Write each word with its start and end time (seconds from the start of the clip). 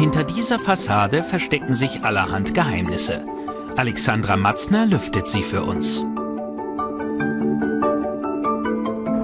Hinter 0.00 0.24
dieser 0.24 0.58
Fassade 0.58 1.22
verstecken 1.22 1.74
sich 1.74 2.02
allerhand 2.02 2.54
Geheimnisse. 2.54 3.22
Alexandra 3.76 4.34
Matzner 4.34 4.86
lüftet 4.86 5.28
sie 5.28 5.42
für 5.42 5.62
uns. 5.62 6.02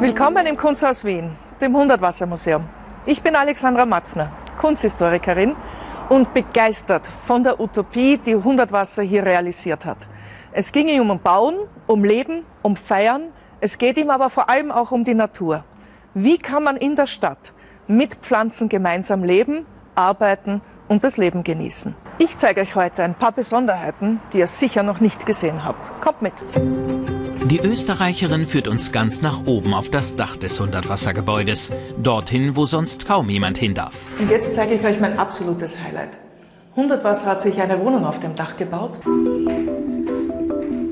Willkommen 0.00 0.46
im 0.46 0.56
Kunsthaus 0.56 1.04
Wien, 1.04 1.32
dem 1.60 1.76
Hundertwassermuseum. 1.76 2.64
Ich 3.04 3.20
bin 3.20 3.36
Alexandra 3.36 3.84
Matzner, 3.84 4.32
Kunsthistorikerin 4.58 5.54
und 6.08 6.32
begeistert 6.32 7.06
von 7.06 7.42
der 7.42 7.60
Utopie, 7.60 8.16
die 8.16 8.36
Hundertwasser 8.36 9.02
hier 9.02 9.26
realisiert 9.26 9.84
hat. 9.84 9.98
Es 10.52 10.72
ging 10.72 10.88
ihm 10.88 11.10
um 11.10 11.20
Bauen, 11.20 11.56
um 11.86 12.02
Leben, 12.02 12.46
um 12.62 12.76
Feiern. 12.76 13.24
Es 13.60 13.76
geht 13.76 13.98
ihm 13.98 14.08
aber 14.08 14.30
vor 14.30 14.48
allem 14.48 14.72
auch 14.72 14.90
um 14.90 15.04
die 15.04 15.12
Natur. 15.12 15.64
Wie 16.14 16.38
kann 16.38 16.62
man 16.64 16.78
in 16.78 16.96
der 16.96 17.06
Stadt 17.06 17.52
mit 17.86 18.14
Pflanzen 18.22 18.70
gemeinsam 18.70 19.22
leben, 19.22 19.66
arbeiten 19.94 20.60
und 20.88 21.04
das 21.04 21.16
Leben 21.16 21.44
genießen? 21.44 21.94
Ich 22.18 22.36
zeige 22.36 22.60
euch 22.60 22.74
heute 22.74 23.02
ein 23.02 23.14
paar 23.14 23.32
Besonderheiten, 23.32 24.20
die 24.32 24.38
ihr 24.38 24.46
sicher 24.46 24.82
noch 24.82 25.00
nicht 25.00 25.26
gesehen 25.26 25.64
habt. 25.64 25.90
Kommt 26.00 26.22
mit! 26.22 26.34
Die 27.44 27.58
Österreicherin 27.60 28.46
führt 28.46 28.68
uns 28.68 28.92
ganz 28.92 29.20
nach 29.20 29.44
oben 29.46 29.74
auf 29.74 29.90
das 29.90 30.16
Dach 30.16 30.36
des 30.36 30.58
Hundertwassergebäudes, 30.60 31.70
dorthin, 32.02 32.56
wo 32.56 32.64
sonst 32.66 33.06
kaum 33.06 33.28
jemand 33.28 33.58
hin 33.58 33.74
darf. 33.74 33.94
Und 34.18 34.30
jetzt 34.30 34.54
zeige 34.54 34.74
ich 34.74 34.84
euch 34.84 35.00
mein 35.00 35.18
absolutes 35.18 35.76
Highlight. 35.82 36.10
Hundertwasser 36.76 37.26
hat 37.26 37.42
sich 37.42 37.60
eine 37.60 37.78
Wohnung 37.80 38.06
auf 38.06 38.20
dem 38.20 38.34
Dach 38.34 38.56
gebaut. 38.56 38.92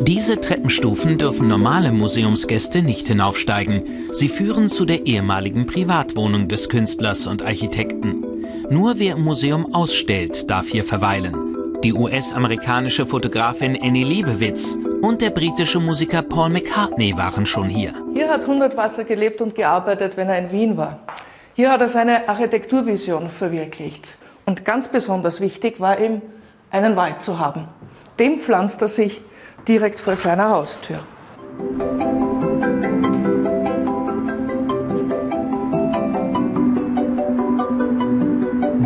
Diese 0.00 0.40
Treppenstufen 0.40 1.18
dürfen 1.18 1.48
normale 1.48 1.90
Museumsgäste 1.90 2.82
nicht 2.82 3.08
hinaufsteigen. 3.08 3.82
Sie 4.12 4.28
führen 4.28 4.68
zu 4.68 4.84
der 4.84 5.04
ehemaligen 5.04 5.66
Privatwohnung 5.66 6.48
des 6.48 6.68
Künstlers 6.68 7.26
und 7.26 7.44
Architekten. 7.44 8.25
Nur 8.68 8.98
wer 8.98 9.14
im 9.14 9.22
Museum 9.22 9.72
ausstellt, 9.74 10.50
darf 10.50 10.66
hier 10.66 10.84
verweilen. 10.84 11.78
Die 11.84 11.92
US-amerikanische 11.92 13.06
Fotografin 13.06 13.78
Annie 13.80 14.02
Leibovitz 14.02 14.76
und 15.02 15.20
der 15.20 15.30
britische 15.30 15.78
Musiker 15.78 16.22
Paul 16.22 16.48
McCartney 16.48 17.16
waren 17.16 17.46
schon 17.46 17.68
hier. 17.68 17.94
Hier 18.12 18.28
hat 18.28 18.44
Hundertwasser 18.44 19.04
gelebt 19.04 19.40
und 19.40 19.54
gearbeitet, 19.54 20.16
wenn 20.16 20.28
er 20.28 20.38
in 20.38 20.50
Wien 20.50 20.76
war. 20.76 20.98
Hier 21.54 21.70
hat 21.70 21.80
er 21.80 21.88
seine 21.88 22.28
Architekturvision 22.28 23.30
verwirklicht. 23.30 24.08
Und 24.46 24.64
ganz 24.64 24.88
besonders 24.88 25.40
wichtig 25.40 25.78
war 25.78 26.00
ihm, 26.00 26.20
einen 26.72 26.96
Wald 26.96 27.22
zu 27.22 27.38
haben. 27.38 27.68
Dem 28.18 28.40
pflanzt 28.40 28.82
er 28.82 28.88
sich 28.88 29.20
direkt 29.68 30.00
vor 30.00 30.16
seiner 30.16 30.50
Haustür. 30.50 30.98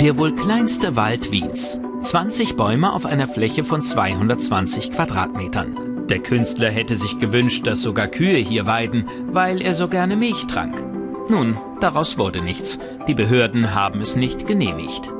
Der 0.00 0.16
wohl 0.16 0.34
kleinste 0.34 0.96
Wald 0.96 1.30
Wiens. 1.30 1.78
20 2.00 2.56
Bäume 2.56 2.94
auf 2.94 3.04
einer 3.04 3.28
Fläche 3.28 3.64
von 3.64 3.82
220 3.82 4.92
Quadratmetern. 4.92 6.06
Der 6.08 6.20
Künstler 6.20 6.70
hätte 6.70 6.96
sich 6.96 7.18
gewünscht, 7.18 7.66
dass 7.66 7.82
sogar 7.82 8.06
Kühe 8.06 8.38
hier 8.38 8.66
weiden, 8.66 9.10
weil 9.26 9.60
er 9.60 9.74
so 9.74 9.88
gerne 9.88 10.16
Milch 10.16 10.46
trank. 10.46 10.82
Nun, 11.28 11.58
daraus 11.82 12.16
wurde 12.16 12.40
nichts. 12.40 12.78
Die 13.08 13.14
Behörden 13.14 13.74
haben 13.74 14.00
es 14.00 14.16
nicht 14.16 14.46
genehmigt. 14.46 15.12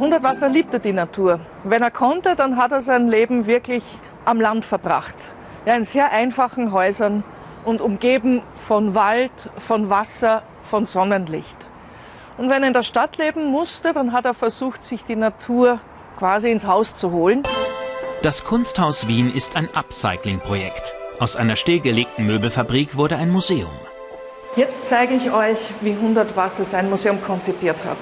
Hundertwasser 0.00 0.48
liebte 0.48 0.80
die 0.80 0.92
Natur. 0.92 1.38
Wenn 1.62 1.82
er 1.82 1.92
konnte, 1.92 2.34
dann 2.34 2.56
hat 2.56 2.72
er 2.72 2.80
sein 2.80 3.06
Leben 3.06 3.46
wirklich 3.46 3.84
am 4.24 4.40
Land 4.40 4.64
verbracht. 4.64 5.32
Ja, 5.64 5.76
in 5.76 5.84
sehr 5.84 6.10
einfachen 6.10 6.72
Häusern 6.72 7.22
und 7.64 7.80
umgeben 7.80 8.42
von 8.56 8.94
Wald, 8.94 9.48
von 9.58 9.90
Wasser, 9.90 10.42
von 10.64 10.86
Sonnenlicht. 10.86 11.68
Und 12.36 12.50
wenn 12.50 12.62
er 12.62 12.68
in 12.68 12.74
der 12.74 12.82
Stadt 12.82 13.16
leben 13.16 13.46
musste, 13.46 13.92
dann 13.92 14.12
hat 14.12 14.24
er 14.24 14.34
versucht, 14.34 14.84
sich 14.84 15.04
die 15.04 15.14
Natur 15.14 15.80
quasi 16.18 16.50
ins 16.50 16.66
Haus 16.66 16.96
zu 16.96 17.12
holen. 17.12 17.44
Das 18.22 18.44
Kunsthaus 18.44 19.06
Wien 19.06 19.32
ist 19.32 19.56
ein 19.56 19.68
Upcycling-Projekt. 19.74 20.94
Aus 21.20 21.36
einer 21.36 21.54
stillgelegten 21.54 22.26
Möbelfabrik 22.26 22.96
wurde 22.96 23.16
ein 23.16 23.30
Museum. 23.30 23.70
Jetzt 24.56 24.86
zeige 24.86 25.14
ich 25.14 25.30
euch, 25.30 25.58
wie 25.80 25.96
Hundertwasser 25.96 26.64
sein 26.64 26.90
Museum 26.90 27.22
konzipiert 27.22 27.84
hat. 27.84 27.98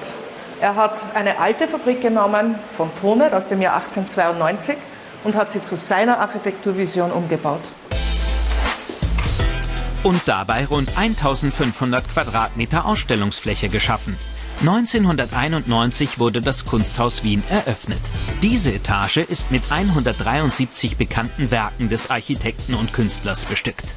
Er 0.61 0.77
hat 0.77 1.03
eine 1.15 1.39
alte 1.39 1.67
Fabrik 1.67 2.01
genommen 2.01 2.59
von 2.77 2.91
Tonet 3.01 3.35
aus 3.35 3.49
dem 3.49 3.61
Jahr 3.61 3.75
1892 3.75 4.77
und 5.25 5.35
hat 5.35 5.51
sie 5.51 5.63
zu 5.63 5.77
seiner 5.77 6.21
Architekturvision 6.21 7.11
umgebaut. 7.11 7.63
Und 10.05 10.23
dabei 10.27 10.67
rund 10.67 10.99
1500 10.99 12.09
Quadratmeter 12.09 12.87
Ausstellungsfläche 12.87 13.69
geschaffen. 13.69 14.17
1991 14.61 16.19
wurde 16.19 16.41
das 16.41 16.65
Kunsthaus 16.65 17.23
Wien 17.23 17.43
eröffnet. 17.49 18.01
Diese 18.43 18.73
Etage 18.73 19.19
ist 19.19 19.53
mit 19.53 19.71
173 19.71 20.97
bekannten 20.97 21.53
Werken 21.53 21.89
des 21.89 22.11
Architekten 22.11 22.75
und 22.75 22.93
Künstlers 22.93 23.45
bestückt. 23.45 23.97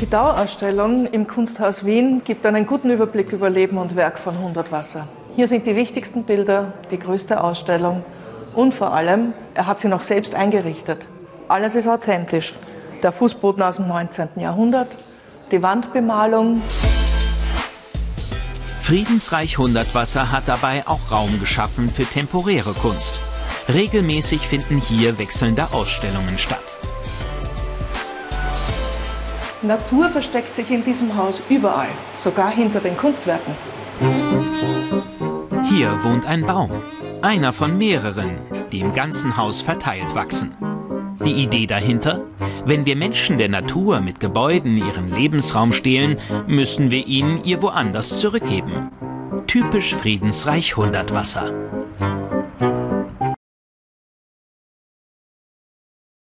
Die 0.00 0.08
Dauerausstellung 0.08 1.06
im 1.06 1.26
Kunsthaus 1.26 1.84
Wien 1.84 2.22
gibt 2.24 2.44
einen 2.46 2.66
guten 2.66 2.90
Überblick 2.90 3.32
über 3.32 3.50
Leben 3.50 3.76
und 3.78 3.96
Werk 3.96 4.18
von 4.18 4.38
Hundertwasser. 4.38 5.08
Hier 5.36 5.46
sind 5.46 5.66
die 5.66 5.76
wichtigsten 5.76 6.24
Bilder, 6.24 6.72
die 6.90 6.98
größte 6.98 7.42
Ausstellung 7.42 8.02
und 8.54 8.74
vor 8.74 8.92
allem, 8.92 9.34
er 9.54 9.66
hat 9.66 9.80
sie 9.80 9.88
noch 9.88 10.02
selbst 10.02 10.34
eingerichtet. 10.34 11.06
Alles 11.48 11.74
ist 11.74 11.86
authentisch. 11.86 12.54
Der 13.02 13.12
Fußboden 13.12 13.62
aus 13.62 13.76
dem 13.76 13.88
19. 13.88 14.28
Jahrhundert, 14.36 14.88
die 15.50 15.62
Wandbemalung. 15.62 16.62
Friedensreich 18.80 19.58
Hundertwasser 19.58 20.30
hat 20.30 20.46
dabei 20.46 20.86
auch 20.86 21.10
Raum 21.10 21.40
geschaffen 21.40 21.90
für 21.90 22.04
temporäre 22.04 22.72
Kunst. 22.74 23.18
Regelmäßig 23.68 24.46
finden 24.46 24.76
hier 24.78 25.18
wechselnde 25.18 25.72
Ausstellungen 25.72 26.38
statt. 26.38 26.78
Natur 29.62 30.10
versteckt 30.10 30.54
sich 30.54 30.70
in 30.70 30.84
diesem 30.84 31.16
Haus 31.16 31.42
überall, 31.48 31.88
sogar 32.14 32.50
hinter 32.50 32.80
den 32.80 32.96
Kunstwerken. 32.98 33.54
Hier 35.64 36.04
wohnt 36.04 36.26
ein 36.26 36.44
Baum. 36.44 36.70
Einer 37.22 37.54
von 37.54 37.78
mehreren, 37.78 38.36
die 38.70 38.80
im 38.80 38.92
ganzen 38.92 39.38
Haus 39.38 39.62
verteilt 39.62 40.14
wachsen. 40.14 40.54
Die 41.22 41.32
Idee 41.32 41.66
dahinter? 41.66 42.20
Wenn 42.64 42.86
wir 42.86 42.96
Menschen 42.96 43.38
der 43.38 43.48
Natur 43.48 44.00
mit 44.00 44.20
Gebäuden 44.20 44.76
ihren 44.76 45.08
Lebensraum 45.08 45.72
stehlen, 45.72 46.16
müssen 46.46 46.90
wir 46.90 47.06
ihn 47.06 47.40
ihr 47.44 47.62
woanders 47.62 48.20
zurückgeben. 48.20 48.90
Typisch 49.46 49.94
Friedensreich 49.94 50.76
Hundertwasser. 50.76 51.52